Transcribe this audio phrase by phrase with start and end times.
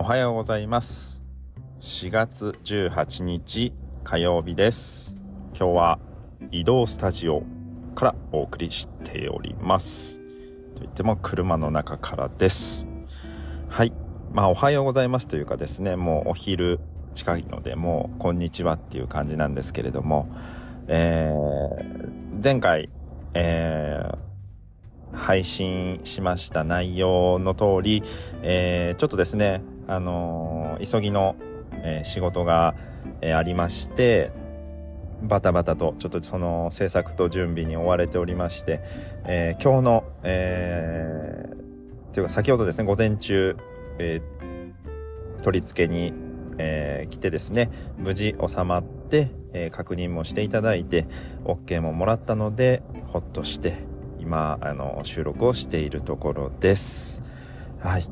[0.00, 1.22] おはようございます。
[1.80, 5.14] 4月18日火曜日です。
[5.54, 5.98] 今日は
[6.50, 7.42] 移動スタジオ
[7.94, 10.22] からお送りしております。
[10.74, 12.88] といっても車の中からです。
[13.68, 13.92] はい。
[14.32, 16.80] まあおはようございますというかですねもうお昼
[17.12, 20.34] 近いのでもうこんにちはっていう感じなんですけれども
[20.88, 22.88] えー、前回
[23.34, 24.30] えー
[25.12, 28.02] 配信しました内容の通り、
[28.42, 31.36] えー、ちょっとですね、あのー、急ぎの、
[31.82, 32.74] えー、仕事が、
[33.22, 34.30] えありまして、
[35.22, 38.80] バタバタとちょっとその制作と準備に追われておりまして、
[39.24, 43.56] え今日の、えー、というか先ほどですね、午前中、
[43.98, 44.22] え
[45.42, 46.12] 取り付けに、
[46.58, 51.06] え来てですね、無事収まって、え確認もしていただいて、
[51.44, 53.74] OK ももらったので、ほっとして、
[54.18, 57.22] 今あの収録をしているところです。
[57.82, 58.04] はい。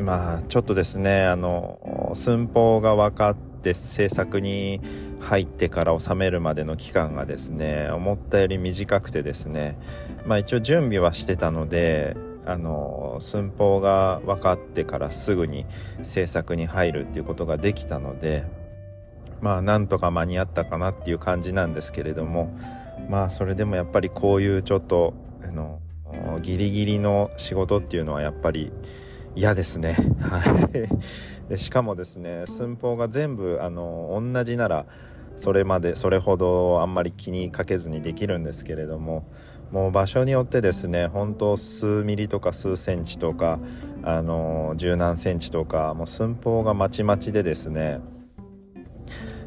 [0.00, 4.80] まあちょっとですねあの寸法が分かって制作に
[5.20, 9.78] 入ってから収めるまでの期間がですね思ったより短くてですね
[10.24, 15.66] まあ一応準備はしてたのであの寸法が分かってからすぐに
[16.02, 18.46] 制作に入るっていうことができたので
[19.42, 22.56] まあなんとか間に合ったかなっていう感じなんですけれども
[23.08, 25.14] まあそれでもやっぱりこういうちょっと
[25.44, 25.80] あの
[26.40, 28.72] ギリギリの仕事っていうのはやっぱり
[29.34, 29.96] 嫌ですね。
[30.20, 30.42] は
[31.48, 31.58] い。
[31.58, 34.86] しかもですね、寸法が全部あの同じなら
[35.36, 39.24] それまでそれほどあんまり気にかけずにできるんですけれども、
[39.70, 43.60] もう場所によってですね、本当数ミリとか数センチとか
[44.02, 48.00] あの十何センチとかもう寸法がまちまちでですね。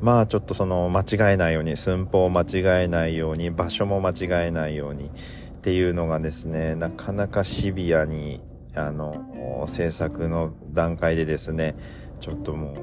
[0.00, 8.42] まあちょっとその間違えないように寸法を間違えないように場所も間違えないようにっていうのがですねなかなかシビアに
[8.74, 11.76] あの制作の段階でですね
[12.20, 12.76] ちょっともう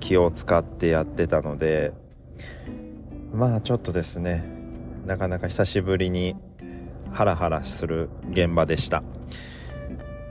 [0.00, 1.92] 気を使ってやってたので
[3.32, 4.44] まあちょっとですね
[5.06, 6.36] なかなか久しぶりに
[7.12, 9.02] ハラハラする現場でした。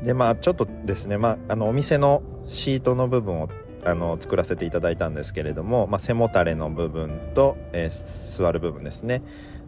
[0.04, 3.50] でまあちょっとですねまああのお店のシートの部分を
[3.86, 9.22] あの作らせていただいたんですけれども、まあ、背もたれの部分と、えー、座る部分ですね。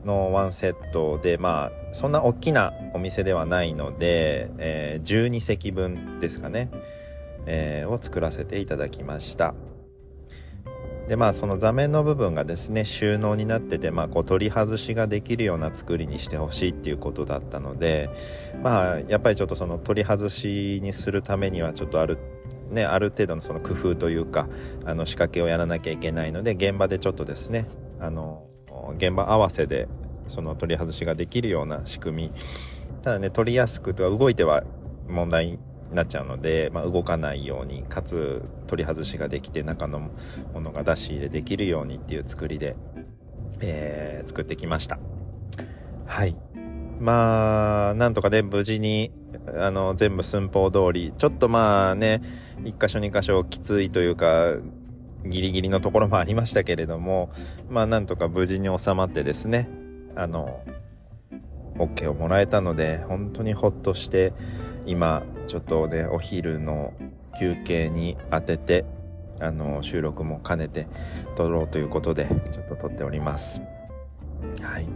[0.06, 6.70] のワンセットでまあそんな大きなお店ではないので、えー、12席分ですかね、
[7.46, 9.54] えー、を作らせていただきました。
[11.08, 18.10] でまあその座面の部分がですね収納になってて、まあ、こう取り外しができるような作りにしてほしいっていうことだったので
[18.62, 22.18] まあやっぱりちょっとその取り外しにするためにはちょっとある
[22.70, 24.48] ね、ある程度のその工夫というか
[24.86, 27.66] あの仕掛けをやらなきゃいけないので現場でちょっとですね
[28.00, 28.46] あの
[28.98, 29.88] 現場合わせで
[30.28, 32.32] その取り外しができるような仕組み
[33.02, 34.64] ただね取りやすくとは動いては
[35.08, 35.60] 問題に
[35.92, 40.12] なっちゃうので、まあ、動かないようにかつ取り外しができて中の
[40.54, 42.76] ものが出し入れできるようにっていう作りで、
[43.62, 45.00] えー、作ってきました。
[46.06, 46.36] はい。
[47.00, 49.12] まあなんとかね無事に
[49.58, 52.22] あの全部寸法通りちょっとまあね
[52.64, 54.56] 1箇所2箇所きついというか
[55.30, 57.30] ギリギリのところもありましたけれども、
[57.70, 59.70] まあなんとか無事に収まってですね、
[60.16, 60.62] あの、
[61.78, 64.34] OK をもらえたので、本当にほっとして、
[64.86, 66.94] 今、ちょっとね、お昼の
[67.40, 68.86] 休憩に当てて、
[69.40, 70.88] あの、収録も兼ねて
[71.36, 73.62] 撮ろうということで、ちょっと撮っております。
[74.62, 74.88] はい。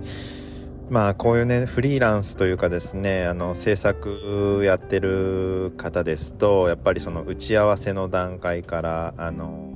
[0.92, 9.74] まあこういうねフリーランスというかですねあの制作やってる方ですとやっぱりその打ち合わせの段階からあの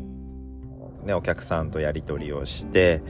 [1.05, 3.01] ね、お客さんとやり取りをして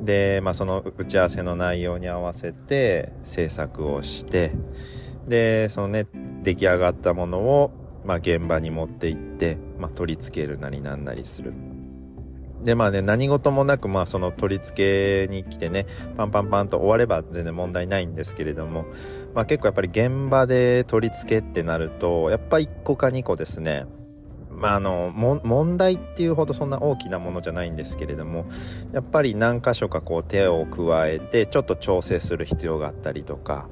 [0.00, 4.52] で、まあ、その打ち合わせの内容に合わせて制作をして
[5.26, 6.06] でそのね
[6.42, 7.72] 出来上がったものを、
[8.06, 11.52] まあ、現場に持って行って、まあ、取り付けるなりなんなりする。
[12.62, 18.84] でまあね何事もなくまあその取り付けに来てねパンパンパンと終われば全然問題ないんですけれども
[19.34, 23.86] まあ結構やっぱり現場で取り付けってなるとやっぱ1個か2個ですね
[24.60, 28.44] まあ、あの問題っていうほどそんな大きなものじゃないんですけれども
[28.92, 33.70] やっぱり何箇所かこう手を加えてちょっと調整する必要があったりとか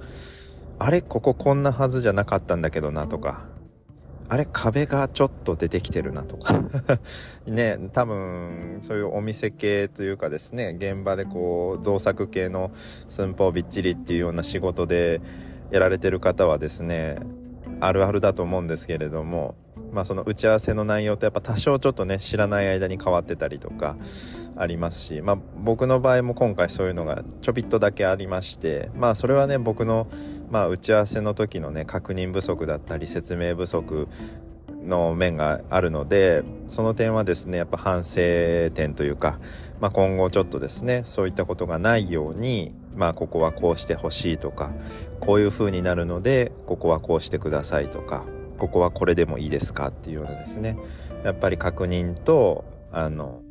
[0.78, 3.44] あれこここんなはずじゃなかったんだけどなとか
[4.30, 6.62] あれ壁がちょっと出てきてるなとか。
[7.46, 12.70] ね多分そういうお店系というかですね現場でこう造作系の
[13.08, 15.20] 寸法びっちりっていうような仕事で
[15.70, 17.16] やられてる方はですね
[17.80, 19.54] あるあるだと思うんですけれども
[19.92, 23.96] まあ、その打ち合わせの内容ってやっぱ多少ちょっとね知らない間に変わってたりとか
[24.58, 30.08] ありますし、まあ、僕の場合も今回そういうのがちょびっとだけありましてまあそれはね僕の、
[30.50, 34.08] まあ、打ち合わせの時のね確認不足だったり説明不足
[34.82, 39.38] の面があるのでその点はですねやっぱ反省点というか、
[39.80, 44.70] まあ、今後ちょっとですねそういったことがないようにまあここはこうしてほしいとか
[45.20, 48.24] こういう風になるのでここはこうしてくださいとか
[48.58, 50.76] ここはこれでもいいですかっていうようなですね
[51.24, 53.47] やっぱり確認とあのその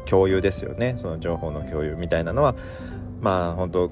[0.00, 0.96] 共有ですよね。
[0.98, 2.54] その情報の共有みたいなのは
[3.20, 3.90] まあ本当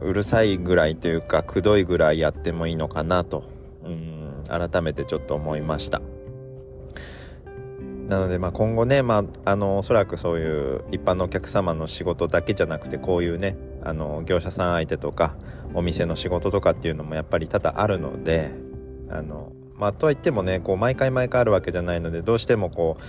[0.00, 3.44] うるさいぐらいというかくどいぐらいやってもいいのかなと。
[3.84, 4.20] うん
[4.50, 6.02] 改めてちょっと思いました。
[8.08, 15.36] なのでまあ今後ね、まあ、あのおそらくそういう一般のお客様の仕事だけじゃなくてこういうねあの業者さん相手とか
[15.74, 18.50] お店の仕事とかっていうのもやっぱり多々あるので
[19.08, 23.02] あのまあとはいってもねこう毎回毎回あるわけじゃないのでどうしてもこう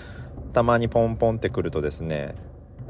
[0.52, 2.36] たまにポンポンってくるとですね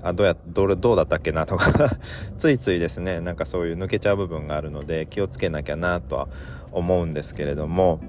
[0.04, 1.98] あどうやどれどうだったっけなとか
[2.38, 6.28] ついついですねなんかそういう抜けちゃう部分があるので気をつけなきゃなとは
[6.72, 8.00] 思うんですけれども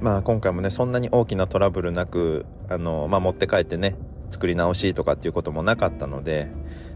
[0.00, 3.96] まあ今回もねそんなに大きなトラブルなくあの、まあ、持って帰ってね
[4.30, 6.48] 作り直しとかっていうこともなかったので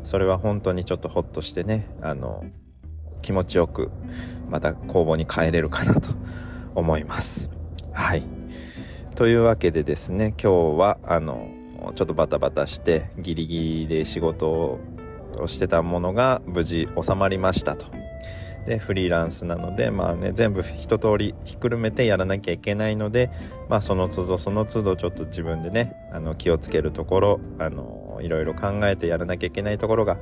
[0.03, 2.45] それは本当にちょっとホッとしてねあの
[3.23, 3.91] 気持ちよく
[4.51, 6.11] また工房に帰れるかなと
[6.75, 7.51] 思います。
[7.93, 8.44] はい
[9.15, 11.49] というわけでですね今日はあの
[11.95, 14.81] ちょっとバタバタしてギリギリで仕事を
[15.47, 17.87] してたものが無事収まりましたと。
[18.67, 23.31] でフリーランスなのでまあね全部一通りひっくるめてやらなきゃいけないので
[23.69, 30.17] まあその都度その都度ちょっと自分でねあの気をつけるところあのいろいろ考えてやらなきゃいけないところが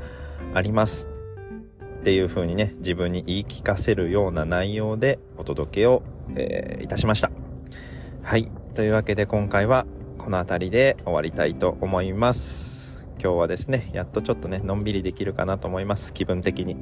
[0.55, 1.09] あります。
[2.01, 6.03] っていう風にね自分に言い聞かせるような内容でお届けを、
[6.35, 7.31] えー、いたしました。
[8.23, 8.62] はい。
[8.75, 9.85] というわけで今回は
[10.17, 13.07] この辺りで終わりたいと思います。
[13.23, 16.15] 今日はですねやっとちょっとねのんびりできるかなと思います。
[16.15, 16.77] 気分的に。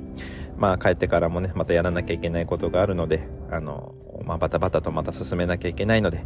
[0.56, 3.94] まあ帰ってからもねまたやらなきゃいけないことがあるのであの
[4.24, 6.24] まあバタバタとまた進めなきゃいけないので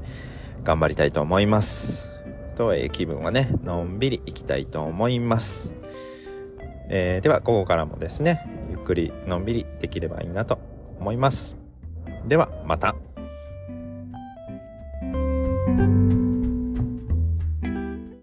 [0.64, 2.12] 頑張りたいと思います。
[2.56, 5.74] と、えー、気分はねのんびりいきたいと思います。
[6.90, 10.58] えー、では午後からもですねゆっくりのんびりできればいいなと
[11.00, 11.56] 思います。
[12.26, 12.94] ではまた。
[15.76, 16.33] Música